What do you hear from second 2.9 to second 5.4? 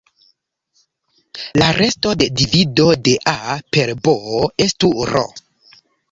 de "a" per "b" estu "r".